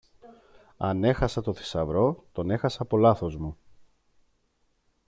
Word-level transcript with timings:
Αν 0.77 1.03
έχασα 1.03 1.41
το 1.41 1.53
θησαυρό, 1.53 2.25
τον 2.31 2.49
έχασα 2.49 2.81
από 2.81 2.97
λάθος 2.97 3.37
μου. 3.37 3.57